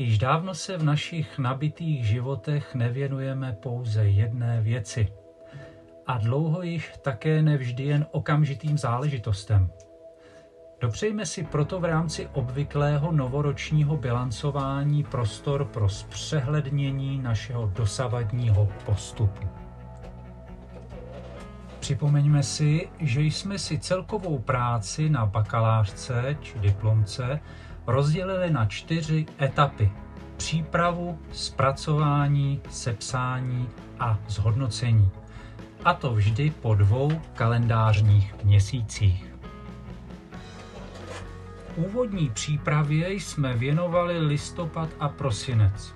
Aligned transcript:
Již 0.00 0.18
dávno 0.18 0.54
se 0.54 0.76
v 0.76 0.82
našich 0.82 1.38
nabitých 1.38 2.06
životech 2.06 2.74
nevěnujeme 2.74 3.52
pouze 3.52 4.08
jedné 4.08 4.60
věci. 4.60 5.08
A 6.06 6.18
dlouho 6.18 6.62
již 6.62 6.92
také 7.02 7.42
nevždy 7.42 7.84
jen 7.84 8.06
okamžitým 8.10 8.78
záležitostem. 8.78 9.70
Dopřejme 10.80 11.26
si 11.26 11.44
proto 11.44 11.80
v 11.80 11.84
rámci 11.84 12.28
obvyklého 12.32 13.12
novoročního 13.12 13.96
bilancování 13.96 15.04
prostor 15.04 15.64
pro 15.64 15.88
zpřehlednění 15.88 17.18
našeho 17.22 17.66
dosavadního 17.66 18.68
postupu. 18.86 19.48
Připomeňme 21.80 22.42
si, 22.42 22.88
že 22.98 23.20
jsme 23.22 23.58
si 23.58 23.78
celkovou 23.78 24.38
práci 24.38 25.10
na 25.10 25.26
bakalářce 25.26 26.36
či 26.40 26.58
diplomce 26.58 27.40
rozdělili 27.90 28.50
na 28.50 28.66
čtyři 28.66 29.26
etapy. 29.40 29.92
Přípravu, 30.36 31.18
zpracování, 31.32 32.60
sepsání 32.70 33.68
a 34.00 34.18
zhodnocení. 34.28 35.10
A 35.84 35.94
to 35.94 36.14
vždy 36.14 36.50
po 36.50 36.74
dvou 36.74 37.20
kalendářních 37.34 38.44
měsících. 38.44 39.26
Úvodní 41.76 42.30
přípravě 42.30 43.12
jsme 43.12 43.54
věnovali 43.54 44.18
listopad 44.18 44.88
a 45.00 45.08
prosinec. 45.08 45.94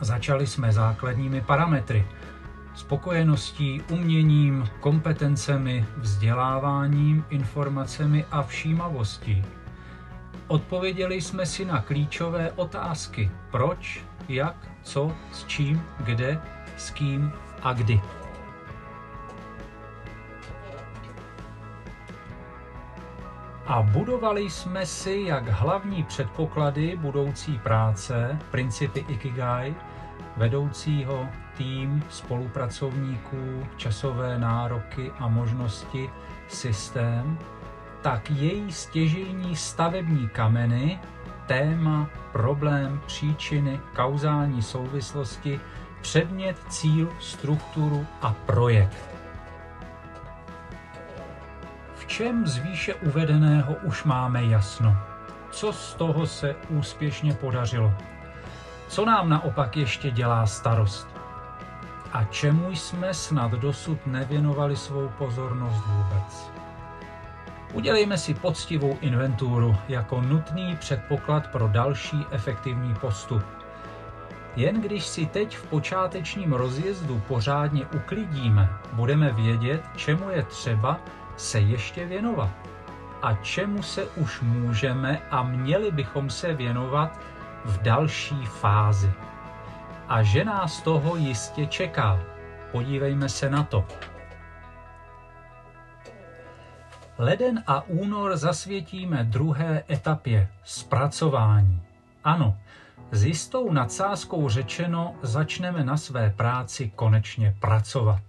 Začali 0.00 0.46
jsme 0.46 0.72
základními 0.72 1.40
parametry– 1.40 2.04
spokojeností, 2.80 3.82
uměním, 3.90 4.68
kompetencemi, 4.80 5.86
vzděláváním, 5.96 7.24
informacemi 7.30 8.24
a 8.30 8.42
všímavostí. 8.42 9.44
Odpověděli 10.46 11.20
jsme 11.20 11.46
si 11.46 11.64
na 11.64 11.82
klíčové 11.82 12.52
otázky 12.52 13.30
proč, 13.50 14.04
jak, 14.28 14.56
co, 14.82 15.12
s 15.32 15.44
čím, 15.44 15.82
kde, 16.00 16.40
s 16.76 16.90
kým 16.90 17.32
a 17.62 17.72
kdy. 17.72 18.00
A 23.66 23.82
budovali 23.82 24.50
jsme 24.50 24.86
si 24.86 25.22
jak 25.26 25.48
hlavní 25.48 26.02
předpoklady 26.02 26.96
budoucí 26.96 27.58
práce, 27.58 28.38
principy 28.50 29.04
Ikigai, 29.08 29.74
vedoucího, 30.36 31.28
tým 31.56 32.04
spolupracovníků, 32.08 33.66
časové 33.76 34.38
nároky 34.38 35.12
a 35.18 35.28
možnosti, 35.28 36.10
systém, 36.48 37.38
tak 38.02 38.30
její 38.30 38.72
stěžejní 38.72 39.56
stavební 39.56 40.28
kameny, 40.28 41.00
téma, 41.46 42.08
problém, 42.32 43.00
příčiny, 43.06 43.80
kauzální 43.96 44.62
souvislosti, 44.62 45.60
předmět, 46.00 46.56
cíl, 46.68 47.08
strukturu 47.20 48.06
a 48.22 48.32
projekt. 48.46 49.10
V 51.94 52.06
čem 52.06 52.46
z 52.46 52.56
výše 52.58 52.94
uvedeného 52.94 53.74
už 53.82 54.04
máme 54.04 54.44
jasno? 54.44 54.96
Co 55.50 55.72
z 55.72 55.94
toho 55.94 56.26
se 56.26 56.54
úspěšně 56.68 57.34
podařilo? 57.34 57.94
Co 58.88 59.04
nám 59.04 59.28
naopak 59.28 59.76
ještě 59.76 60.10
dělá 60.10 60.46
starost? 60.46 61.08
A 62.12 62.24
čemu 62.24 62.70
jsme 62.70 63.14
snad 63.14 63.50
dosud 63.50 64.06
nevěnovali 64.06 64.76
svou 64.76 65.08
pozornost 65.08 65.82
vůbec? 65.86 66.50
Udělejme 67.72 68.18
si 68.18 68.34
poctivou 68.34 68.98
inventuru 69.00 69.76
jako 69.88 70.20
nutný 70.20 70.76
předpoklad 70.76 71.46
pro 71.46 71.68
další 71.68 72.26
efektivní 72.30 72.94
postup. 72.94 73.42
Jen 74.56 74.80
když 74.80 75.06
si 75.06 75.26
teď 75.26 75.56
v 75.56 75.66
počátečním 75.66 76.52
rozjezdu 76.52 77.22
pořádně 77.28 77.86
uklidíme, 77.86 78.68
budeme 78.92 79.32
vědět, 79.32 79.82
čemu 79.96 80.30
je 80.30 80.42
třeba 80.42 81.00
se 81.36 81.60
ještě 81.60 82.06
věnovat 82.06 82.50
a 83.22 83.34
čemu 83.34 83.82
se 83.82 84.04
už 84.04 84.40
můžeme 84.40 85.22
a 85.30 85.42
měli 85.42 85.90
bychom 85.90 86.30
se 86.30 86.54
věnovat 86.54 87.20
v 87.64 87.82
další 87.82 88.46
fázi. 88.46 89.12
A 90.08 90.22
že 90.22 90.44
nás 90.44 90.82
toho 90.82 91.16
jistě 91.16 91.66
čeká. 91.66 92.20
Podívejme 92.72 93.28
se 93.28 93.50
na 93.50 93.62
to. 93.62 93.84
Leden 97.22 97.62
a 97.66 97.82
únor 97.88 98.36
zasvětíme 98.36 99.24
druhé 99.24 99.84
etapě 99.90 100.48
zpracování. 100.64 101.82
Ano, 102.24 102.56
s 103.12 103.24
jistou 103.24 103.72
nadsázkou 103.72 104.48
řečeno 104.48 105.14
začneme 105.22 105.84
na 105.84 105.96
své 105.96 106.30
práci 106.36 106.92
konečně 106.96 107.56
pracovat. 107.60 108.22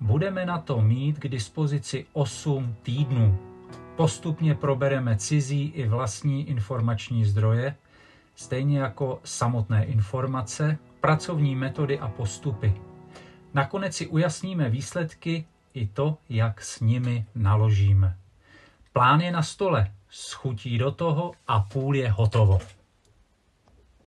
Budeme 0.00 0.46
na 0.46 0.58
to 0.58 0.80
mít 0.80 1.18
k 1.18 1.28
dispozici 1.28 2.06
8 2.12 2.74
týdnů. 2.82 3.38
Postupně 3.96 4.54
probereme 4.54 5.16
cizí 5.16 5.66
i 5.66 5.88
vlastní 5.88 6.48
informační 6.48 7.24
zdroje, 7.24 7.76
stejně 8.34 8.78
jako 8.78 9.20
samotné 9.24 9.84
informace, 9.84 10.78
pracovní 11.00 11.56
metody 11.56 11.98
a 11.98 12.08
postupy. 12.08 12.74
Nakonec 13.54 13.96
si 13.96 14.06
ujasníme 14.06 14.70
výsledky 14.70 15.44
i 15.74 15.86
to, 15.86 16.18
jak 16.28 16.64
s 16.64 16.80
nimi 16.80 17.24
naložíme. 17.34 18.16
Plán 18.92 19.20
je 19.20 19.32
na 19.32 19.42
stole, 19.42 19.92
schutí 20.10 20.78
do 20.78 20.90
toho 20.90 21.32
a 21.48 21.60
půl 21.60 21.96
je 21.96 22.10
hotovo. 22.10 22.58